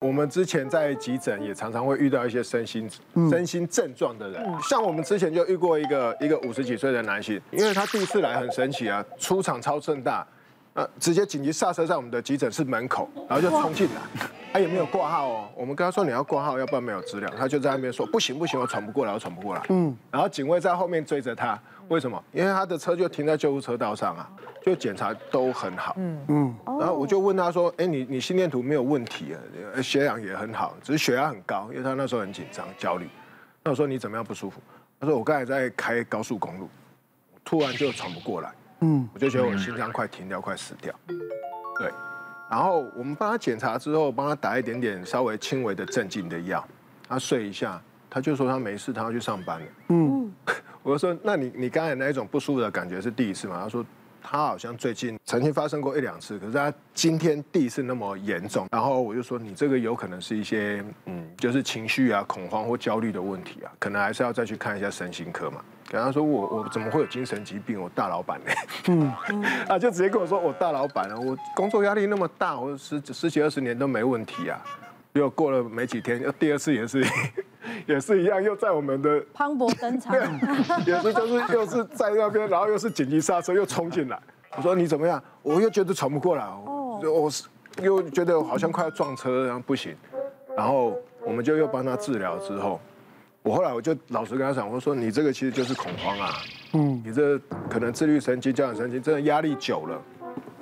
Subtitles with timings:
[0.00, 2.88] 我们之前在急诊也常常会遇到一些身心
[3.30, 10.26] 身心症状的人，像我们之前就遇过一个一个五十几岁的男性，因为他第一次来很神奇啊，出场超盛大，
[10.72, 14.00] 呃，直接紧急刹车在我们的急诊室门口，然后就冲进来，
[14.52, 21.58] 他有没有挂号哦，我们跟他说你要挂号，要不然没有资料，他就在那边说不行不行，我喘不过来，我喘不过来，嗯，然后警卫在后面追着他。
[21.88, 22.22] 为什么？
[22.30, 24.30] 因为他的车就停在救护车道上啊，
[24.62, 25.94] 就检查都很好。
[25.98, 26.54] 嗯嗯。
[26.78, 29.34] 然后我就问他说：“哎，你你心电图没有问题
[29.74, 29.82] 啊？
[29.82, 33.08] 血氧也很好，只是血压很高，因为他那时候很紧张焦虑。”
[33.64, 34.60] 那我说：“你怎么样不舒服？”
[35.00, 36.68] 他说：“我刚才在开高速公路，
[37.44, 38.52] 突然就喘不过来。
[38.82, 40.94] 嗯，我就觉得我心脏快停掉，快死掉。
[41.76, 41.90] 对。
[42.50, 46.62] 然后我们帮他检查之后，帮他打一点点稍微轻微的镇静的药，
[47.08, 47.80] 他睡一下。”
[48.12, 49.66] 他就说他没事，他要去上班了。
[49.86, 50.28] 嗯，
[50.82, 53.60] 我就说，那你你刚才那一种不舒服的感觉是第一次吗？
[53.62, 53.86] 他说
[54.22, 58.66] 他好像最近曾经发生过一两次，可是他今天第一次那么严重。
[58.70, 65.60] 然后我就说，你这个有可能是一些嗯，就是情绪啊、恐慌或焦虑的问题啊，可能还是要再去看一下身心科嘛。
[65.88, 67.80] 跟他说我我怎么会有精神疾病？
[67.80, 68.52] 我大老板呢？
[68.88, 69.12] 嗯，
[69.68, 74.62] 啊，就直接跟我说我大老板啊，我工作压力那么大，我十十几二十年都没问题啊。
[75.14, 77.04] 又过了没几天，又第二次也是。
[77.90, 80.14] 也是一样，又在我们的磅礴登场，
[80.86, 84.18] 也是就是又是在那边，然后又是紧急刹车，又冲进来。
[84.56, 85.22] 我说你怎么样？
[85.42, 86.46] 我又觉得喘不过来，
[87.02, 87.44] 我是
[87.82, 89.94] 又觉得好像快要撞车，然后不行。
[90.56, 92.80] 然后我们就又帮他治疗之后，
[93.42, 96.30] 我后来我就老实跟他讲，我说你这个其实就是恐慌啊，
[96.74, 100.00] 嗯，你这可能自律神经、交感神经真的压力久了。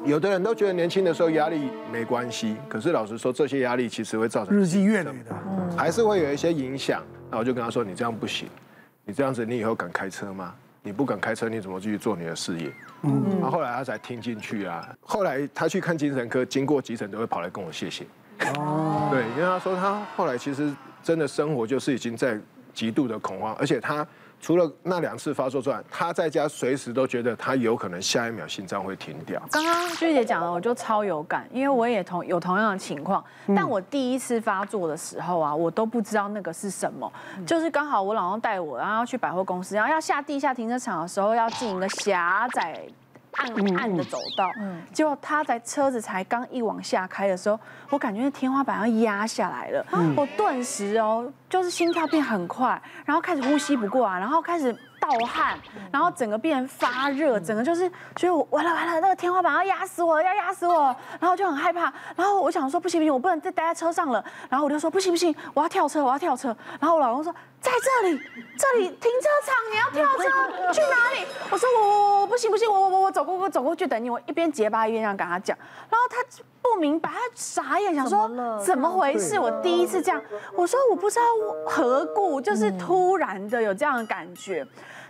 [0.05, 5.35] 有的人都觉得年轻的时候压力没关系，可是老实说，这些压力其实会造成日积月累的，
[5.77, 7.03] 还是会有一些影响。
[7.31, 8.49] 那我就跟他说：“你这样不行，
[9.05, 10.55] 你这样子，你以后敢开车吗？
[10.83, 14.89] 你不敢开车，你怎么继续做你的事业？”嗯，然后后来他才听进去啊。
[15.01, 18.05] 后来他去看精神科，经过急诊都会跑来跟我谢谢。
[18.57, 22.39] 哦，对，因为他说他后来其实真的生活就是已经在
[22.73, 24.07] 极度的恐慌，而且他。
[24.41, 29.41] 除了那两次发作之外，他在家随时都觉得他有可能下一秒心脏会停掉。
[29.51, 33.23] 刚刚鞠姐讲了，我就超有感，因为我也同有同样的情况。
[33.55, 37.13] 但我第一次发作的时候啊，我都不知道那个是什么，
[37.47, 42.81] 就是刚好我老公带我，然后要去百货公司，然后要下地下停车场的时候，要进一个狭窄。
[43.33, 44.51] 暗暗的走道，
[44.93, 55.59] 结果他在车子才刚一往下开的时候，我感觉那天花板要压下来了，我顿时哦，就是心跳变很快，然后开始呼吸不过来，然后开始盗汗，
[55.91, 67.35] 然后整个变发热，整个就是觉得我完了完了，那个天花板要压死我，要压死我，然后就很害怕，然后我想说不行不行，我不能再待在车上了，然后我就说不行不行，我要跳车，我要跳车，然后我老公说。
[67.61, 68.17] 在这里，
[68.57, 70.25] 这里停车场，你要跳车
[70.73, 71.27] 去哪里？
[71.51, 74.09] 我说我我我不行不行，我我我我走过我走过去等你。
[74.09, 75.59] 我一边结巴一边这样跟他讲，
[75.91, 76.19] 然后他
[76.61, 79.39] 不明白，他傻眼，想说怎么回事？
[79.39, 80.21] 我第一次这样，
[80.55, 81.23] 我说我不知道
[81.67, 84.67] 何故，就是突然的有这样的感觉。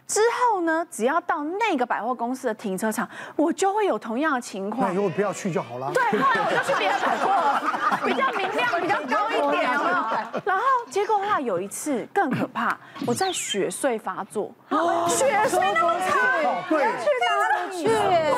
[0.07, 4.89] 之后呢，只要到那个百货公司的停车场，我就会有同样的情况。
[4.89, 5.91] 那如果不要去就好了。
[5.93, 7.27] 对，后来我就去别的百货，
[8.07, 9.69] 比较明亮，比较高一点？
[10.45, 12.77] 然后结果的话，有一次更可怕，
[13.07, 14.53] 我在雪隧发作，
[15.09, 17.89] 雪隧那么长，对，去哪里去？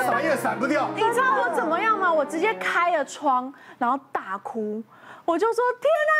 [0.04, 0.88] 闪也闪不掉。
[0.94, 2.12] 你知道我怎么样吗？
[2.12, 4.82] 我直接开了窗，然后大哭，
[5.24, 6.12] 我就说：天哪！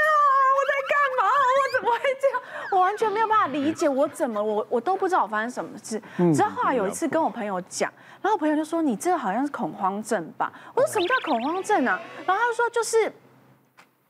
[0.57, 1.31] 我在干嘛？
[1.59, 2.43] 我怎么会这样？
[2.73, 6.01] 我完全没有办法理解，我怎么我我都不知道我发生什么事。
[6.33, 7.93] 直到后来有一次跟我朋友讲，
[8.23, 13.13] 然后我朋友就说：“你这好像是恐慌症吧？”我说：“什么叫恐慌症啊？”然后他就说：“就是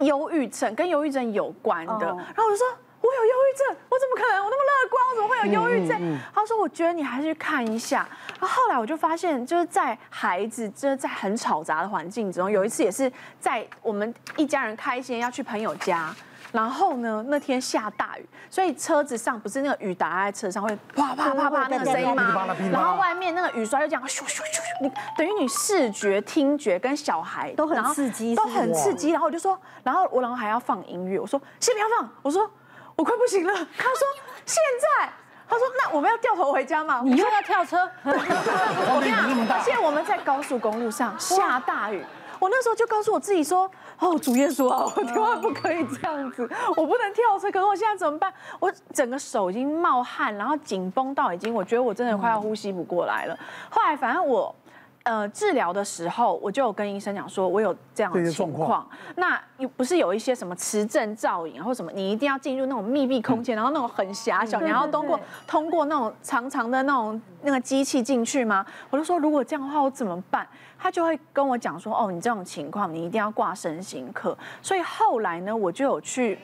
[0.00, 2.66] 忧郁症，跟忧郁症有关的。”然后我就说。
[3.02, 4.44] 我有忧郁症，我怎么可能？
[4.44, 6.18] 我那么乐观，我怎么会有忧郁症？
[6.34, 8.06] 他说：“我觉得你还是去看一下。”
[8.38, 13.10] 然后后来我就发现，就是在孩子就是在很吵杂的环境中，有一次也是
[13.40, 16.14] 在我们一家人开心要去朋友家，
[16.52, 22.46] 然后呢那天下大雨，所以车子上不是那个雨打在车上会啪啪啪啪那个声音吗？
[22.72, 29.10] 然后外面那个雨刷就这样咻咻咻咻，你等于你视觉、听觉跟小孩都很刺激，都很刺激。
[29.10, 32.50] 然后我就说，然后我然后还要放音乐，我说先不要放，我说。
[32.96, 34.06] 我快不行了，他说
[34.44, 35.08] 现在，
[35.48, 37.00] 他说那我们要掉头回家吗？
[37.02, 37.78] 你又要跳车？
[38.04, 42.04] 我跟你讲，现在我们在高速公路上下大雨，
[42.40, 43.70] 我那时候就告诉我自己说，
[44.00, 48.32] 哦，主耶稣啊，我千万不可以这样子，我不能跳车，可是我现在怎么办？
[48.58, 53.38] 我整个手已经冒汗，然后紧绷到已经，我觉得我真的快要呼吸不过来了。
[53.70, 54.52] 后来反正我。
[55.02, 58.86] 呃，治疗的时候，我就有跟医生讲说，我有这样的情况。
[59.16, 68.64] 那又不是有一些什么磁振造影或什么，你一定要进入那种密闭空间，然后那种很狭小，你要通过通过那种长长的那种那个机器进去吗？
[68.90, 70.46] 我就说，如果这样的话，我怎么办？
[70.78, 74.36] 他就会跟我讲说，哦，你这种情况，你一定要挂身心科。
[74.60, 76.38] 所以后来呢，我就有去。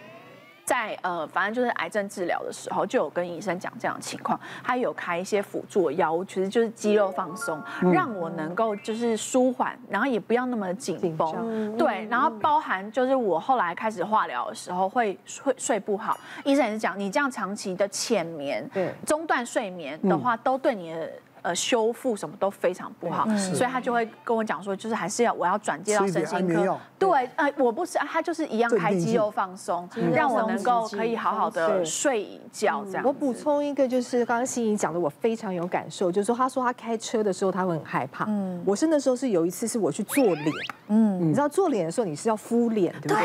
[0.66, 11.76] 在呃，反正就是癌症治疗的时候，就有跟医生讲这样的情况，他有开一些辅助的药物，其实就是肌肉放松，让我能够就是舒缓，然后也不要那么紧绷。
[11.78, 18.68] 对，然后包含就是我后来开始化疗的时候会睡睡不好，医生也是讲你这样长期的浅眠、
[19.06, 21.10] 中断睡眠的话，都对你的。
[21.46, 26.76] 呃，修复什么都非常不好，所以他就会跟我讲说，就是还是要我要转介到身心科。
[26.98, 33.04] 对，呃，我不是，他就是一样开肌肉放松，让我能够可以好好的睡一觉这样。
[33.04, 38.25] 我补充一个，就是刚刚心怡讲的，我非常有感受，就是说他说他开车的时候他会很害怕。
[38.26, 40.52] 嗯，我是那时候是有一次是我去做脸，
[40.88, 43.25] 嗯，你知道做脸的时候你是要敷脸，对不对？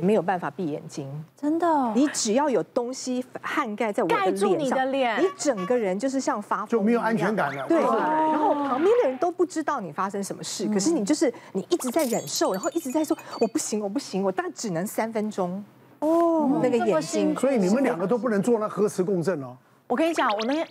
[0.00, 1.08] 没有办法闭眼睛，
[1.40, 1.66] 真的。
[1.94, 7.66] 你只要有东西涵盖在我的脸上，盖住你的脸，你整个人就是像发疯，就没有安全感了。
[7.68, 15.64] 对，然后旁边的人都不知道你发生什么事，可是你就是你一直在忍受，然后一直在说我不行，我不行，我大概只能三分钟。
[16.00, 19.56] 哦，那个眼睛，所以你们两个都不能做那核磁共振哦。
[19.88, 20.66] 我跟你讲，我那天。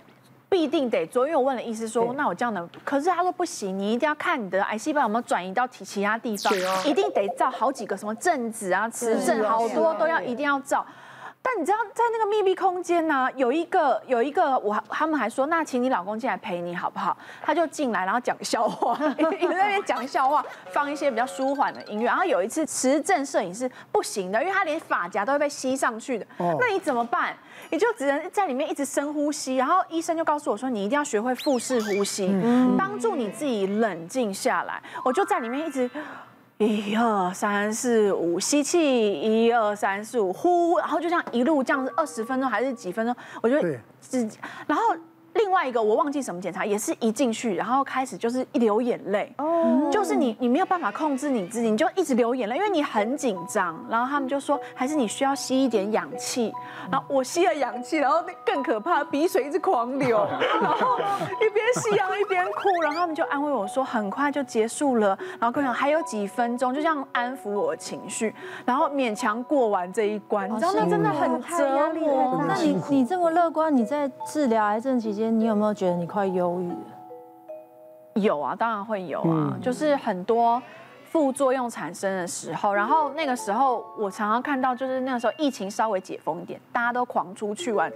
[0.55, 6.53] 必定得做，因为我问了医师说，那我这样能，可是他说不行，你一定要看你的癌细胞有没有转移到其其他地方，
[6.85, 10.85] 一定得照好几个什么正子啊、磁振，好多都要一定要照。
[11.47, 17.15] 但你知道，在那个密闭空间呢，有一个有一个，我他们还说，那请你老公进来陪你好不好？
[17.43, 22.07] 他就进来，然后讲笑话， 一直在那边讲笑话，放一些比较舒缓的音乐。
[22.07, 26.25] 然后有一次持证摄影是不行的，因为他连发夹都会被吸上去的。
[26.59, 27.37] 那你怎么办？
[27.69, 29.55] 你就只能在里面一直深呼吸。
[29.57, 32.27] 然后医生就告诉我说，你一定要学会腹式呼吸，
[32.75, 34.81] 帮助你自己冷静下来。
[35.03, 35.87] 我就在里面一直。
[36.57, 43.15] 一二三四五，吸气，一二三四五，呼，然后就这样一路这样子，二十分钟还是几分钟？
[43.41, 44.83] 我觉得自己，然后。
[45.45, 53.79] 另外一个我忘记什么检查，也是一进去，然后开始就是一流眼泪，哦，就是你你没有办法控制你自己，你就一直流眼泪，因为你很紧张。
[53.87, 56.51] 然后他们就说，还是你需要吸一点氧气。
[56.91, 60.17] 然后我吸了氧气，然后更可怕，鼻水一直狂流，
[60.59, 62.81] 然后一边吸氧一边哭。
[62.81, 65.15] 然后他们就安慰我说，很快就结束了。
[65.39, 68.33] 然后跟我讲还有几分钟，就这样安抚我的情绪，
[68.65, 70.51] 然后勉强过完这一关。
[70.51, 72.43] 你知道那真的很折磨。
[72.47, 75.34] 那你你这么乐观，你在治疗癌症期间？
[75.37, 76.77] 你有没有觉得你快忧郁了？
[78.13, 80.61] 有啊，当然会有啊，就是很多
[81.03, 87.91] 副作用产生的时候，然后那个时候我常常看到，就是那个时候疫情稍微解封一点，大家都狂出去玩，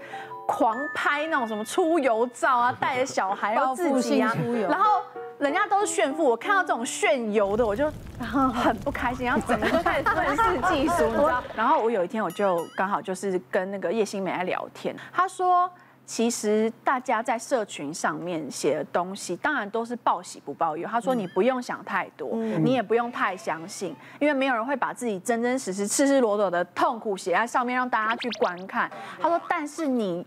[0.45, 4.35] 狂拍那种什么出游照啊，带着小孩要 自己啊，
[4.69, 4.99] 然后
[5.37, 7.89] 人家都是炫富，我看到这种炫游的，我就
[8.19, 11.41] 很不开心，然后整个就开始愤世嫉俗，你知道？
[11.55, 15.71] 然后我有一天我就刚好就是跟那个叶欣湄在聊天，她说。
[16.09, 20.89] 其实大家在社群上面写的东西，当然都是报喜不报忧。
[20.89, 28.89] 他说你不用想太多，你也不用太相信，因为没有人会把自己真真实实、赤赤裸裸的痛苦写在上面让大家去观看。
[29.21, 30.25] 他说，但是你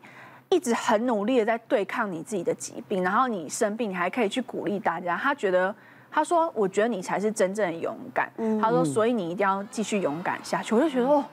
[0.50, 5.16] 一直很努力的在对抗你自己的疾病，然后你生病，你还可以去鼓励大家。
[5.16, 5.74] 他觉得，
[6.12, 8.30] 他说，我觉得你才是真正的勇敢。
[8.60, 10.76] 他说，所以你一定要继续勇敢下去。
[10.76, 11.24] 我就觉得哦，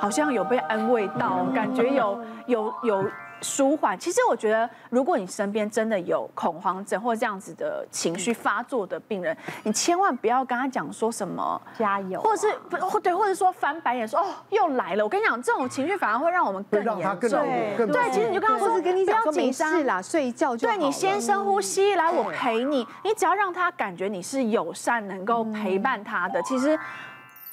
[0.00, 3.04] 好像有被安慰到，感觉有有有。
[3.38, 3.98] 有舒缓。
[3.98, 15.04] 其实我觉得，如果你身边真的有恐慌症或者这样子的情绪发作的病人，你千万不要跟他讲说什么加油，或者是不对，或者说翻白眼说哦又来了。
[15.04, 17.30] 我跟你讲，这种情绪反而会让我们更严重。
[17.30, 20.74] 对，对，其实你就跟他说，不要紧张啦，睡一觉就好。
[20.74, 22.86] 对，你先深呼吸，来我陪你。
[23.04, 26.78] 你只要让他感觉你是友善，能够陪伴他的，其实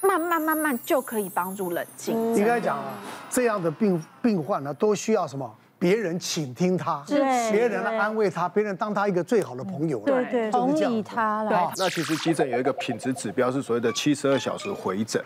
[0.00, 2.34] 慢慢慢慢就可以帮助冷静。
[2.34, 2.84] 应该讲啊，
[3.30, 5.50] 这样的病病患呢，都需要什么？
[5.78, 11.72] 别人倾听他，别人来安慰他，别人当他一个最好的朋友，对对，同理他了。
[11.76, 15.22] 那其实急诊有一个品质指标是所谓的七十二小时回诊。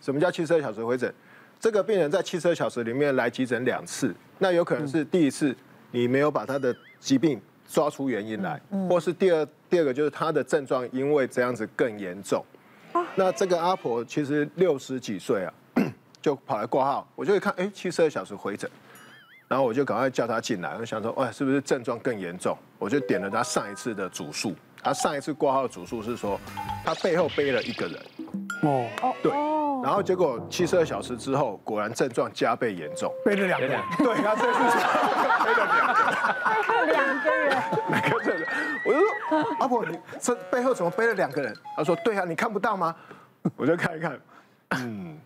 [0.00, 1.12] 什么叫七十二小时回诊？
[1.58, 5.54] 这个病人在七十二小时里面来急诊两次，那有可能是第一次
[5.90, 12.44] 你没有把他的疾病抓出原因来，或是第二第二个就是他的症状因为这样子更严重。
[13.14, 15.52] 那这个阿婆其实六十几岁啊，
[16.20, 18.70] 就跑来挂号，我就会看，哎，七十二小时回诊。
[19.50, 22.56] 然后我就赶快叫他进来，我想说，哎，是不是症状更严重？
[22.78, 26.40] 我就点了他上一次的主诉，他上一次挂号的主诉是说，
[26.84, 28.00] 他背后背了一个人。
[28.62, 29.32] 哦，对，
[29.82, 34.60] 然后结果七十二小时之后，果然症状加倍严重，背了两个人，对，他这次
[35.44, 37.50] 背了两个，两个人，
[37.90, 38.48] 两个人，
[38.86, 41.52] 我就说阿婆，你这背后怎么背了两个人？
[41.76, 42.94] 他说对啊，你看不到吗？
[43.56, 44.20] 我就看一看，
[44.76, 45.18] 嗯。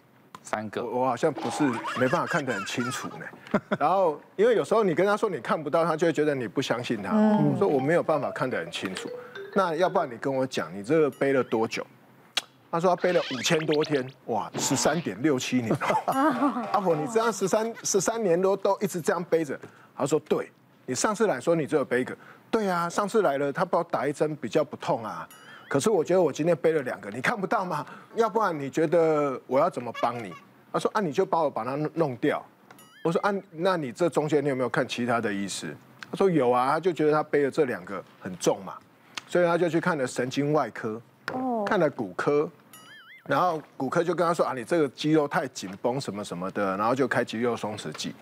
[0.45, 1.65] 三个，我好像不是
[1.99, 3.61] 没办法看得很清楚呢。
[3.81, 7.11] 然后，因为有时候你跟他说你看不到，他就会觉得你不相信他。
[7.59, 9.09] 说我没有办法看得很清楚，
[9.55, 11.85] 那要不然你跟我讲，你这个背了多久？
[12.71, 15.75] 他说他背了五千多天，哇，十三点六七年。
[16.73, 19.59] 阿婆，你这样十三十三年多都一直这样背着？
[19.97, 20.51] 他说对，
[20.85, 22.15] 你上次来说你只有背一个，
[22.51, 25.27] 对啊，上次来了他帮我打一针比较不痛啊。
[25.69, 27.85] 可是我觉得我今天背了两个，你看不到吗？
[28.15, 30.33] 要不然你觉得我要怎么帮你？
[30.73, 32.45] 他说啊，你就帮我把它弄掉。
[33.03, 35.75] 我说啊，那你这中间你有没有看其他的意思？
[36.11, 38.75] 他说有啊，他就觉得他背了这两个很重嘛，
[39.27, 41.01] 所以他就去看了神经外科，
[41.67, 42.49] 看了骨科，
[43.27, 48.15] 然后骨科就跟他说啊，你这个肌肉太紧绷什么什么的，然后就开肌肉松弛剂。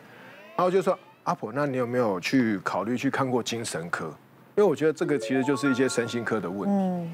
[0.56, 4.12] 然后就说阿婆，那你有没有去考虑去看过精神科？
[4.54, 7.10] 因为我觉得这个其实就是一些身心科的问题。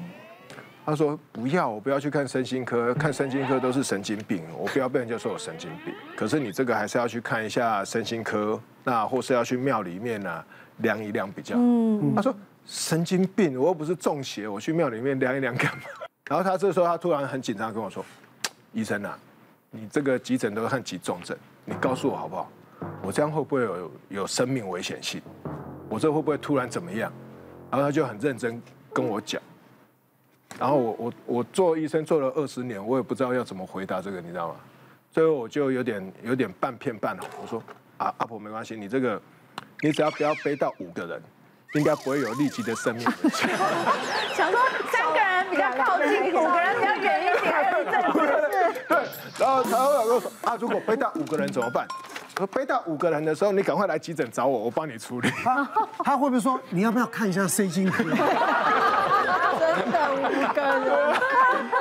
[0.85, 5.93] 他说不要，我不要去看身心科，看身心科都是神经病，我不要被人家说我神经病。
[6.17, 10.43] 可是你这个还是要去看一下身心科，那或是要去庙里面啊
[10.77, 11.55] 量一量比较。
[11.57, 12.33] 嗯，他说
[12.65, 15.83] 神经病，我又不是中邪，我去庙里面量一量干嘛？
[16.27, 18.03] 然后他这时候他突然很紧张跟我说，
[18.73, 19.17] 医生啊，
[19.69, 22.51] 你这个急诊都看急重症，你告诉我好不好？
[23.03, 25.21] 我这样会不会有有生命危险性？
[25.87, 27.11] 我这会不会突然怎么样？
[27.71, 28.61] 然后他就很认真
[28.93, 29.41] 跟我讲。
[30.59, 34.55] 然后我我我做医生做了二十年，我也不知道要怎么回答这个，你知道吗？
[35.11, 37.27] 最后我就有点有点半骗半哄。
[37.41, 37.63] 我说
[37.97, 39.21] 啊，阿婆没关系，你这个
[39.81, 41.21] 你只要不要背到五个人，
[41.73, 43.49] 应该不会有立即的生命危险。
[44.35, 44.59] 想说
[44.91, 47.69] 三个人比较靠近，五个人比较远一点，还。
[48.89, 48.97] 对，
[49.37, 51.87] 然后他后我说啊，如果背到五个人怎么办？
[52.47, 55.29] 背到五个人的时候，你赶快来急诊找我，我帮你处理。
[55.43, 55.69] 他
[56.03, 58.03] 他会不会说你要不要看一下身心科？
[58.03, 60.17] 真的五
[60.53, 60.81] 个人，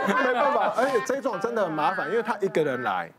[0.07, 3.11] 没办法，而且这种真的很麻烦，因为他一个人来，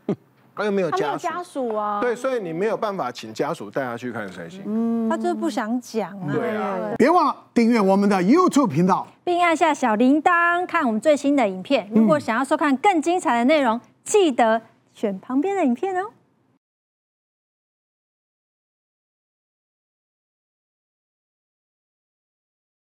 [0.54, 4.62] 他又没有家属，家属啊，对，所以你没有办法请家属带他去看谁行。
[4.66, 6.28] 嗯，他就是不想讲啊。
[6.32, 11.88] 对啊，别忘了订阅我们的 YouTube 频道，并按下小铃铛看我们最新的影片。
[11.94, 14.62] 如果想要收看更精彩的内容，记得
[14.94, 16.08] 选旁边的影片哦。